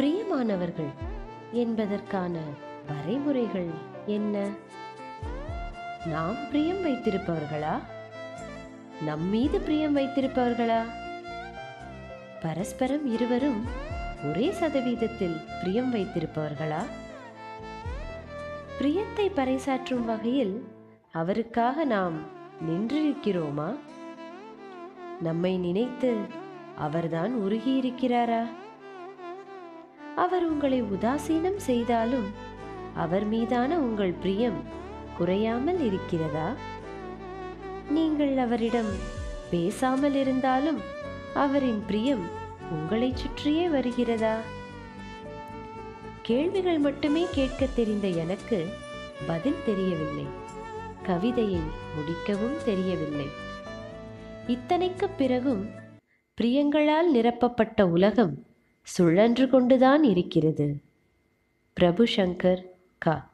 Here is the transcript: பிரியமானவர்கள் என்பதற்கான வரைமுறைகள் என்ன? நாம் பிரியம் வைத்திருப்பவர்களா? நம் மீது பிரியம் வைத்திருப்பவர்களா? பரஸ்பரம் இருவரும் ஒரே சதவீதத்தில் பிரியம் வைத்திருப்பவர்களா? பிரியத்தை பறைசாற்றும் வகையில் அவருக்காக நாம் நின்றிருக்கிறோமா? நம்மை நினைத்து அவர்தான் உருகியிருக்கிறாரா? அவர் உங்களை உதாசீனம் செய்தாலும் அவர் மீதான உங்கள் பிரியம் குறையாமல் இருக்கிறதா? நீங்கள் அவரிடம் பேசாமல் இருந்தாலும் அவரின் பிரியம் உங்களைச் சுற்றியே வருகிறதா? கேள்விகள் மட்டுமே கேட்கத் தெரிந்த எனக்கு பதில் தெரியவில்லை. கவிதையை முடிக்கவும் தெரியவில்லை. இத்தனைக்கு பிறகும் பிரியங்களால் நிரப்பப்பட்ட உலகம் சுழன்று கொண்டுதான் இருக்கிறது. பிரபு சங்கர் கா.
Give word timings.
பிரியமானவர்கள் 0.00 0.92
என்பதற்கான 1.52 2.38
வரைமுறைகள் 2.88 3.70
என்ன? 4.06 4.48
நாம் 6.06 6.34
பிரியம் 6.52 6.84
வைத்திருப்பவர்களா? 6.84 7.82
நம் 9.04 9.22
மீது 9.22 9.60
பிரியம் 9.60 9.96
வைத்திருப்பவர்களா? 9.96 10.82
பரஸ்பரம் 12.42 13.06
இருவரும் 13.06 13.64
ஒரே 14.30 14.48
சதவீதத்தில் 14.60 15.40
பிரியம் 15.60 15.94
வைத்திருப்பவர்களா? 15.94 16.82
பிரியத்தை 18.80 19.28
பறைசாற்றும் 19.34 20.04
வகையில் 20.04 20.68
அவருக்காக 21.12 21.84
நாம் 21.84 22.18
நின்றிருக்கிறோமா? 22.68 23.76
நம்மை 25.20 25.58
நினைத்து 25.58 26.16
அவர்தான் 26.78 27.36
உருகியிருக்கிறாரா? 27.36 28.46
அவர் 30.16 30.44
உங்களை 30.44 30.82
உதாசீனம் 30.82 31.56
செய்தாலும் 31.56 32.30
அவர் 32.94 33.24
மீதான 33.24 33.78
உங்கள் 33.78 34.12
பிரியம் 34.12 34.62
குறையாமல் 35.16 35.80
இருக்கிறதா? 35.84 36.52
நீங்கள் 37.90 38.36
அவரிடம் 38.36 38.92
பேசாமல் 39.50 40.14
இருந்தாலும் 40.14 40.80
அவரின் 41.34 41.84
பிரியம் 41.86 42.28
உங்களைச் 42.70 43.16
சுற்றியே 43.16 43.68
வருகிறதா? 43.68 44.36
கேள்விகள் 46.22 46.78
மட்டுமே 46.78 47.26
கேட்கத் 47.32 47.76
தெரிந்த 47.76 48.08
எனக்கு 48.08 48.68
பதில் 49.26 49.62
தெரியவில்லை. 49.66 50.24
கவிதையை 51.02 51.60
முடிக்கவும் 51.96 52.64
தெரியவில்லை. 52.64 53.26
இத்தனைக்கு 54.46 55.08
பிறகும் 55.16 55.70
பிரியங்களால் 56.40 57.10
நிரப்பப்பட்ட 57.12 57.86
உலகம் 57.86 58.44
சுழன்று 58.82 59.48
கொண்டுதான் 59.48 60.04
இருக்கிறது. 60.04 60.80
பிரபு 61.72 62.04
சங்கர் 62.04 62.62
கா. 62.98 63.30